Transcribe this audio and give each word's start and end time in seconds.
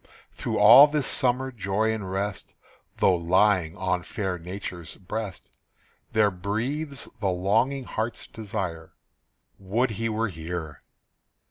Through 0.31 0.57
all 0.57 0.87
this 0.87 1.05
summer 1.05 1.51
joy 1.51 1.93
and 1.93 2.09
rest, 2.09 2.55
Though 2.97 3.15
lying 3.15 3.77
on 3.77 4.01
fair 4.01 4.39
Nature's 4.39 4.95
breast, 4.95 5.55
There 6.13 6.31
breathes 6.31 7.07
the 7.19 7.29
longing 7.29 7.83
heart's 7.83 8.25
desire, 8.25 8.95
Would 9.59 9.91
he 9.91 10.09
were 10.09 10.29
here! 10.29 10.81